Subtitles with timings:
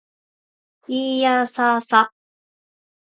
[0.87, 2.11] いーやーさーさ